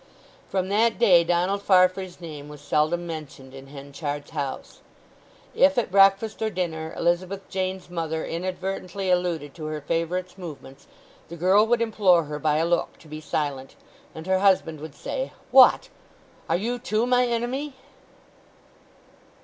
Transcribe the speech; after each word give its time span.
From 0.49 0.69
that 0.69 0.97
day 0.97 1.23
Donald 1.23 1.61
Farfrae's 1.61 2.19
name 2.19 2.49
was 2.49 2.59
seldom 2.59 3.05
mentioned 3.05 3.53
in 3.53 3.67
Henchard's 3.67 4.31
house. 4.31 4.81
If 5.53 5.77
at 5.77 5.91
breakfast 5.91 6.41
or 6.41 6.49
dinner 6.49 6.91
Elizabeth 6.97 7.47
Jane's 7.49 7.87
mother 7.87 8.25
inadvertently 8.25 9.11
alluded 9.11 9.53
to 9.53 9.65
her 9.67 9.79
favourite's 9.79 10.39
movements, 10.39 10.87
the 11.29 11.37
girl 11.37 11.67
would 11.67 11.83
implore 11.83 12.23
her 12.23 12.39
by 12.39 12.57
a 12.57 12.65
look 12.65 12.97
to 12.97 13.07
be 13.07 13.21
silent; 13.21 13.75
and 14.15 14.25
her 14.25 14.39
husband 14.39 14.79
would 14.79 14.95
say, 14.95 15.33
"What—are 15.51 16.57
you, 16.57 16.79
too, 16.79 17.05
my 17.05 17.27
enemy?" 17.27 17.75